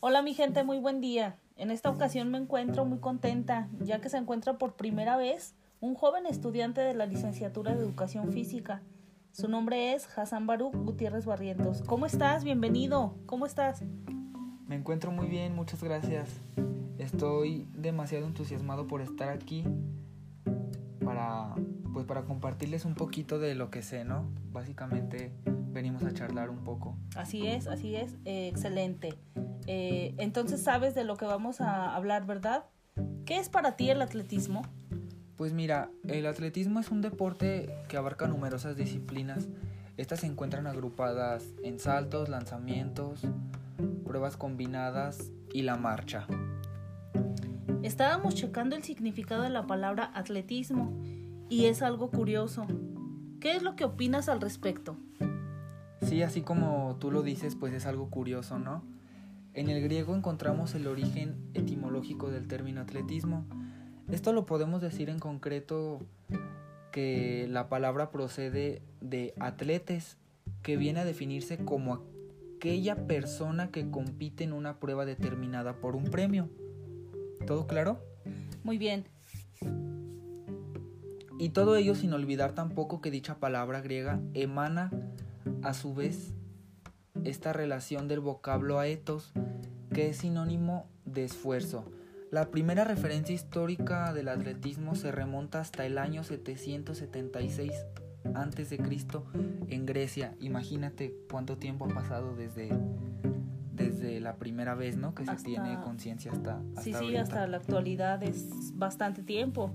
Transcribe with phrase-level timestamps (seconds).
[0.00, 1.34] Hola mi gente, muy buen día.
[1.56, 5.96] En esta ocasión me encuentro muy contenta, ya que se encuentra por primera vez un
[5.96, 8.80] joven estudiante de la licenciatura de Educación Física.
[9.32, 11.82] Su nombre es Hassan Baruch Gutiérrez Barrientos.
[11.82, 12.44] ¿Cómo estás?
[12.44, 13.16] Bienvenido.
[13.26, 13.82] ¿Cómo estás?
[14.68, 16.30] Me encuentro muy bien, muchas gracias.
[16.98, 19.64] Estoy demasiado entusiasmado por estar aquí
[21.04, 21.56] para
[21.92, 24.30] pues para compartirles un poquito de lo que sé, ¿no?
[24.52, 25.32] Básicamente
[25.72, 26.96] venimos a charlar un poco.
[27.16, 29.18] Así es, así es, eh, excelente.
[29.70, 32.64] Eh, entonces sabes de lo que vamos a hablar, ¿verdad?
[33.26, 34.62] ¿Qué es para ti el atletismo?
[35.36, 39.46] Pues mira, el atletismo es un deporte que abarca numerosas disciplinas.
[39.98, 43.20] Estas se encuentran agrupadas en saltos, lanzamientos,
[44.06, 46.26] pruebas combinadas y la marcha.
[47.82, 50.98] Estábamos checando el significado de la palabra atletismo
[51.50, 52.66] y es algo curioso.
[53.38, 54.96] ¿Qué es lo que opinas al respecto?
[56.00, 58.82] Sí, así como tú lo dices, pues es algo curioso, ¿no?
[59.58, 63.44] En el griego encontramos el origen etimológico del término atletismo.
[64.08, 65.98] Esto lo podemos decir en concreto
[66.92, 70.16] que la palabra procede de atletes,
[70.62, 72.04] que viene a definirse como
[72.54, 76.48] aquella persona que compite en una prueba determinada por un premio.
[77.44, 77.98] ¿Todo claro?
[78.62, 79.06] Muy bien.
[81.40, 84.92] Y todo ello sin olvidar tampoco que dicha palabra griega emana
[85.64, 86.32] a su vez
[87.24, 89.32] esta relación del vocablo aetos,
[89.92, 91.84] que es sinónimo de esfuerzo.
[92.30, 97.72] La primera referencia histórica del atletismo se remonta hasta el año 776
[98.34, 99.24] antes de Cristo
[99.68, 100.34] en Grecia.
[100.40, 102.70] Imagínate cuánto tiempo ha pasado desde
[103.78, 105.14] desde la primera vez, ¿no?
[105.14, 109.72] Que se tiene conciencia hasta, hasta Sí, sí, hasta la actualidad es bastante tiempo.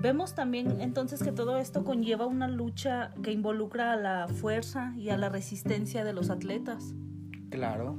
[0.00, 5.10] Vemos también entonces que todo esto conlleva una lucha que involucra a la fuerza y
[5.10, 6.94] a la resistencia de los atletas.
[7.50, 7.98] Claro,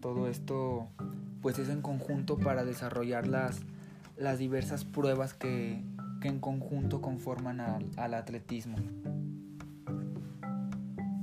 [0.00, 0.88] todo esto
[1.40, 3.60] pues es en conjunto para desarrollar las,
[4.16, 5.82] las diversas pruebas que,
[6.20, 8.76] que en conjunto conforman al atletismo.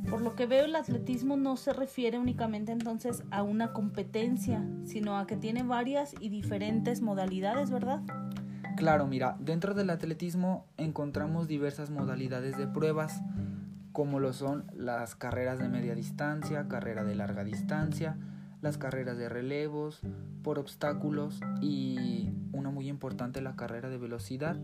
[0.10, 5.18] Por lo que veo, el atletismo no se refiere únicamente entonces a una competencia, sino
[5.18, 8.02] a que tiene varias y diferentes modalidades, ¿verdad?
[8.78, 13.24] Claro, mira, dentro del atletismo encontramos diversas modalidades de pruebas,
[13.92, 18.18] como lo son las carreras de media distancia, carrera de larga distancia,
[18.62, 20.02] las carreras de relevos,
[20.44, 24.58] por obstáculos y una muy importante, la carrera de velocidad.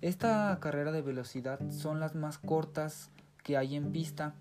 [0.00, 3.10] Esta carrera de velocidad son las más cortas
[3.42, 4.34] que hay en pista,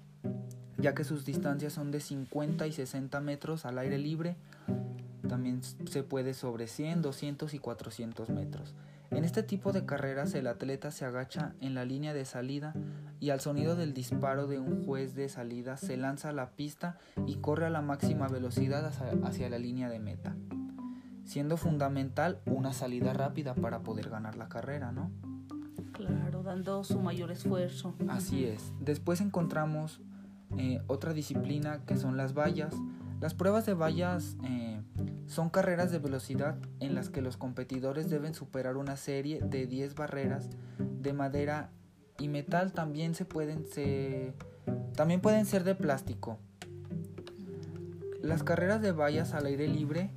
[0.77, 4.35] ya que sus distancias son de 50 y 60 metros al aire libre.
[5.27, 8.75] También se puede sobre 100, 200 y 400 metros.
[9.15, 12.73] En este tipo de carreras el atleta se agacha en la línea de salida
[13.21, 16.97] y al sonido del disparo de un juez de salida se lanza a la pista
[17.25, 18.85] y corre a la máxima velocidad
[19.23, 20.35] hacia, la línea de meta,
[21.23, 25.09] siendo fundamental una salida rápida para poder ganar la carrera, ¿no?
[25.93, 27.95] Claro, dando su mayor esfuerzo.
[28.09, 28.73] Así es.
[28.81, 30.01] Después encontramos
[30.57, 32.75] eh, otra disciplina que son las vallas.
[33.21, 34.81] Las pruebas de vallas eh,
[35.27, 39.95] son carreras de velocidad en las que los competidores deben superar una serie de 10
[39.95, 41.71] barreras de madera
[42.19, 43.65] y metal también se pueden
[44.95, 46.39] también pueden ser de plástico.
[48.21, 50.11] Las carreras de vallas al aire libre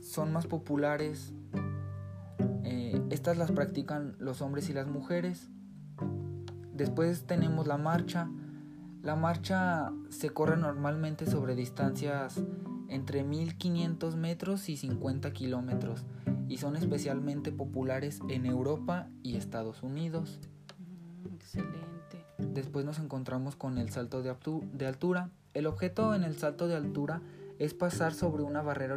[0.00, 1.32] son más populares.
[2.64, 5.48] Eh, estas las practican los hombres y las mujeres.
[6.72, 8.28] Después tenemos la marcha.
[9.06, 12.42] La marcha se corre normalmente sobre distancias
[12.88, 16.04] entre 1500 metros y 50 kilómetros
[16.48, 20.40] y son especialmente populares en Europa y Estados Unidos.
[20.80, 22.26] Mm, excelente.
[22.38, 24.34] Después nos encontramos con el salto de,
[24.72, 25.30] de altura.
[25.54, 27.22] El objeto en el salto de altura
[27.60, 28.96] es pasar sobre una barrera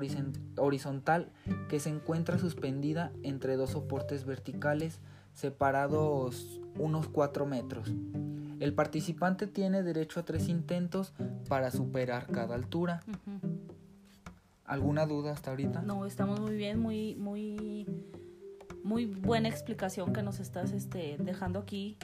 [0.58, 1.32] horizontal
[1.70, 5.02] que se encuentra suspendida entre dos soportes verticales
[5.34, 7.94] separados unos 4 metros.
[8.60, 11.14] El participante tiene derecho a tres intentos
[11.48, 13.02] para superar cada altura.
[14.66, 15.82] ¿Alguna duda hasta ahorita?
[15.82, 17.88] No, estamos muy bien, muy, muy,
[18.84, 21.98] muy buena explicación que nos estás este, dejando aquí,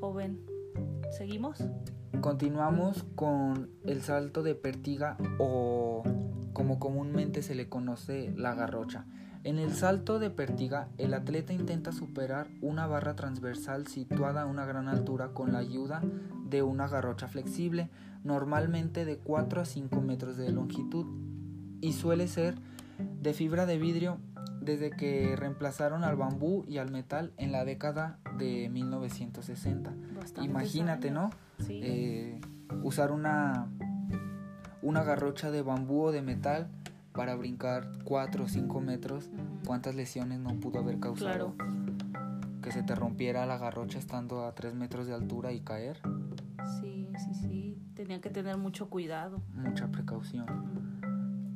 [0.00, 0.40] joven.
[1.10, 1.62] ¿Seguimos?
[2.20, 6.02] Continuamos con el salto de pertiga o
[6.52, 9.04] como comúnmente se le conoce la garrocha.
[9.46, 14.66] En el salto de pertiga, el atleta intenta superar una barra transversal situada a una
[14.66, 16.02] gran altura con la ayuda
[16.48, 17.88] de una garrocha flexible,
[18.24, 21.06] normalmente de 4 a 5 metros de longitud
[21.80, 22.56] y suele ser
[23.22, 24.18] de fibra de vidrio
[24.60, 29.94] desde que reemplazaron al bambú y al metal en la década de 1960.
[30.42, 31.30] Imagínate, ¿no?
[31.68, 32.40] Eh,
[32.82, 33.68] usar una
[34.82, 36.68] una garrocha de bambú o de metal
[37.16, 39.30] para brincar 4 o 5 metros,
[39.66, 41.54] ¿cuántas lesiones no pudo haber causado?
[42.62, 45.98] Que se te rompiera la garrocha estando a 3 metros de altura y caer.
[46.80, 47.78] Sí, sí, sí.
[47.94, 49.40] Tenía que tener mucho cuidado.
[49.54, 50.46] Mucha precaución.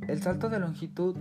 [0.08, 1.16] El salto de longitud,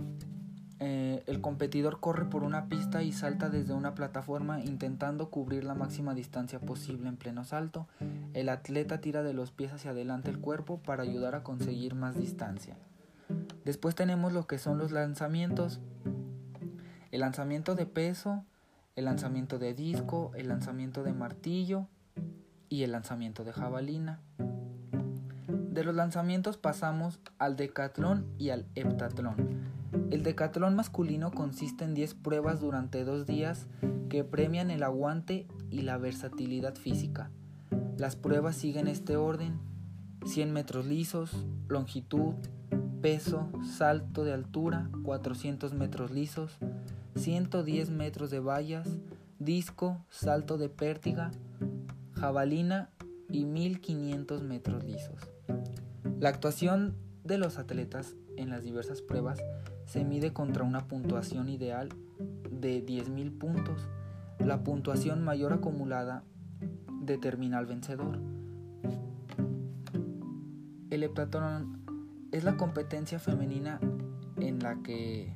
[0.78, 5.74] eh, el competidor corre por una pista y salta desde una plataforma intentando cubrir la
[5.74, 7.86] máxima distancia posible en pleno salto.
[8.32, 12.16] El atleta tira de los pies hacia adelante el cuerpo para ayudar a conseguir más
[12.16, 12.76] distancia.
[13.64, 15.80] Después tenemos lo que son los lanzamientos.
[17.10, 18.44] El lanzamiento de peso,
[18.96, 21.86] el lanzamiento de disco, el lanzamiento de martillo
[22.68, 24.20] y el lanzamiento de jabalina.
[25.48, 29.70] De los lanzamientos pasamos al decatlón y al heptatlón.
[30.10, 33.66] El decatlón masculino consiste en 10 pruebas durante dos días
[34.08, 37.30] que premian el aguante y la versatilidad física.
[37.96, 39.60] Las pruebas siguen este orden:
[40.26, 42.34] 100 metros lisos, longitud,
[43.00, 46.58] peso, salto de altura, 400 metros lisos,
[47.16, 48.88] 110 metros de vallas,
[49.38, 51.30] disco, salto de pértiga,
[52.12, 52.90] jabalina
[53.28, 55.18] y 1500 metros lisos.
[56.18, 56.94] La actuación
[57.24, 59.40] de los atletas en las diversas pruebas
[59.86, 61.88] se mide contra una puntuación ideal
[62.50, 63.88] de 10.000 puntos.
[64.38, 66.22] La puntuación mayor acumulada
[67.02, 68.18] determina al vencedor.
[70.90, 71.79] El heptatón
[72.32, 73.80] es la competencia femenina
[74.36, 75.34] en la que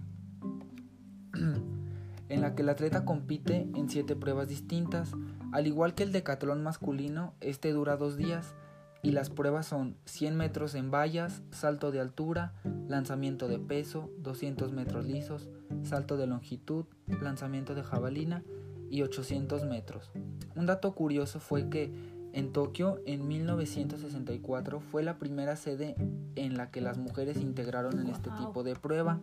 [2.29, 5.13] en la que el atleta compite en siete pruebas distintas,
[5.53, 8.55] al igual que el decatlón masculino, este dura dos días
[9.03, 12.55] y las pruebas son 100 metros en vallas, salto de altura,
[12.89, 15.51] lanzamiento de peso, 200 metros lisos,
[15.83, 16.87] salto de longitud,
[17.21, 18.43] lanzamiento de jabalina
[18.89, 20.11] y 800 metros.
[20.57, 21.93] Un dato curioso fue que
[22.35, 25.95] en Tokio, en 1964, fue la primera sede
[26.35, 29.21] en la que las mujeres integraron en este tipo de prueba,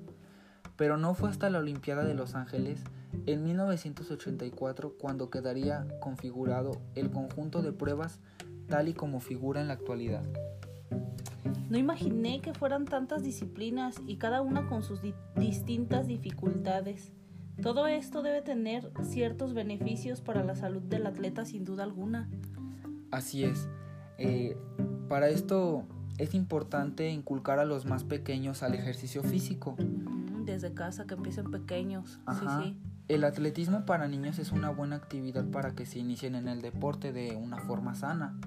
[0.78, 2.80] pero no fue hasta la Olimpiada de Los Ángeles,
[3.26, 8.20] en 1984, cuando quedaría configurado el conjunto de pruebas
[8.70, 10.24] tal y como figura en la actualidad.
[11.70, 15.02] No imaginé que fueran tantas disciplinas y cada una con sus
[15.36, 17.12] distintas dificultades.
[17.62, 22.30] Todo esto debe tener ciertos beneficios para la salud del atleta sin duda alguna.
[23.12, 23.68] Así es.
[24.18, 24.58] Eh,
[25.10, 25.86] para esto
[26.18, 29.76] es importante inculcar a los más pequeños al ejercicio físico.
[30.46, 32.20] Desde casa, que empiecen pequeños.
[33.08, 37.12] El atletismo para niños es una buena actividad para que se inicien en el deporte
[37.12, 38.40] de una forma sana,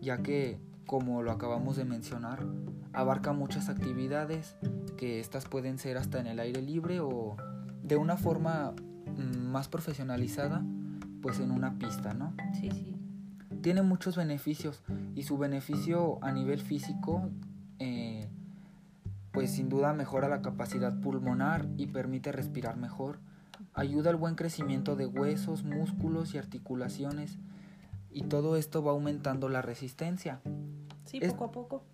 [0.00, 2.44] ya que, como lo acabamos de mencionar,
[2.92, 4.56] abarca muchas actividades
[4.96, 7.36] que estas pueden ser hasta en el aire libre o
[7.82, 8.74] de una forma
[9.16, 10.62] mm, más profesionalizada,
[11.22, 12.34] pues en una pista, ¿no?
[12.60, 12.97] Sí, sí
[13.58, 14.82] tiene muchos beneficios
[15.14, 17.30] y su beneficio a nivel físico
[17.78, 18.28] eh,
[19.32, 23.20] pues sin duda mejora la capacidad pulmonar y permite respirar mejor,
[23.72, 27.38] ayuda al buen crecimiento de huesos, músculos y articulaciones
[28.10, 30.40] y todo esto va aumentando la resistencia.
[31.04, 31.84] Sí, poco a poco.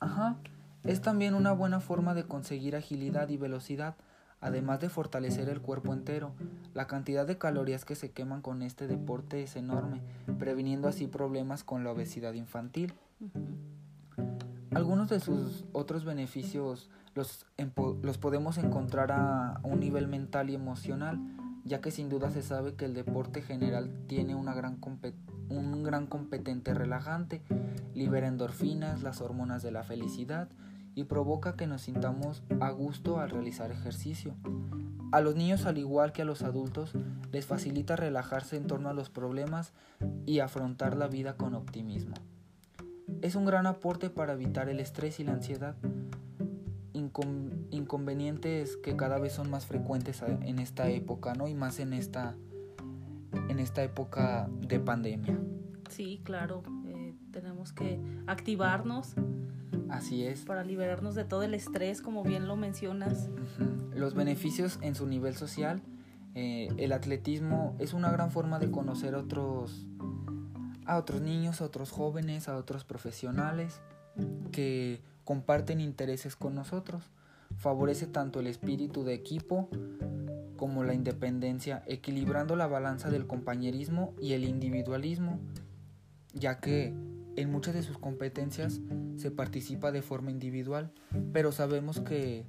[0.00, 0.38] Ajá.
[0.84, 3.96] Es también una buena forma de conseguir agilidad y velocidad
[4.42, 6.32] además de fortalecer el cuerpo entero.
[6.74, 10.02] La cantidad de calorías que se queman con este deporte es enorme,
[10.38, 12.92] previniendo así problemas con la obesidad infantil.
[14.74, 17.46] Algunos de sus otros beneficios los,
[18.02, 21.20] los podemos encontrar a un nivel mental y emocional,
[21.64, 24.78] ya que sin duda se sabe que el deporte general tiene una gran
[25.50, 27.42] un gran competente relajante,
[27.94, 30.48] libera endorfinas, las hormonas de la felicidad,
[30.94, 34.34] y provoca que nos sintamos a gusto al realizar ejercicio.
[35.12, 36.94] A los niños, al igual que a los adultos,
[37.32, 39.72] les facilita relajarse en torno a los problemas
[40.24, 42.14] y afrontar la vida con optimismo.
[43.20, 45.76] Es un gran aporte para evitar el estrés y la ansiedad,
[47.70, 51.46] inconvenientes que cada vez son más frecuentes en esta época, ¿no?
[51.48, 52.36] Y más en esta,
[53.48, 55.38] en esta época de pandemia.
[55.90, 56.62] Sí, claro,
[57.32, 59.16] tenemos que activarnos
[59.92, 60.40] Así es.
[60.40, 63.28] Para liberarnos de todo el estrés, como bien lo mencionas.
[63.94, 65.82] Los beneficios en su nivel social.
[66.34, 69.86] Eh, el atletismo es una gran forma de conocer otros,
[70.86, 73.82] a otros niños, a otros jóvenes, a otros profesionales
[74.50, 77.10] que comparten intereses con nosotros.
[77.58, 79.68] Favorece tanto el espíritu de equipo
[80.56, 85.38] como la independencia, equilibrando la balanza del compañerismo y el individualismo,
[86.32, 86.94] ya que
[87.36, 88.80] en muchas de sus competencias
[89.16, 90.92] se participa de forma individual,
[91.32, 92.44] pero sabemos que,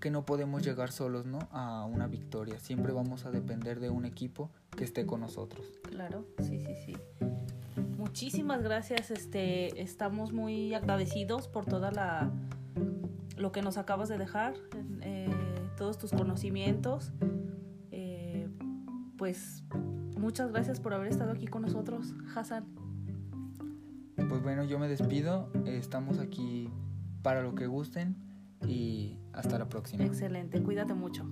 [0.00, 1.40] que no podemos llegar solos ¿no?
[1.52, 2.58] a una victoria.
[2.58, 5.66] Siempre vamos a depender de un equipo que esté con nosotros.
[5.82, 6.96] Claro, sí, sí, sí.
[7.96, 9.10] muchísimas gracias.
[9.10, 12.30] Este, estamos muy agradecidos por toda la
[13.36, 14.54] lo que nos acabas de dejar,
[15.00, 15.30] eh,
[15.76, 17.12] todos tus conocimientos.
[17.90, 18.48] Eh,
[19.16, 19.64] pues
[20.18, 22.79] muchas gracias por haber estado aquí con nosotros, Hassan.
[24.40, 25.50] Pues bueno, yo me despido.
[25.66, 26.70] Estamos aquí
[27.22, 28.16] para lo que gusten
[28.66, 30.02] y hasta la próxima.
[30.02, 31.28] Excelente, cuídate mucho.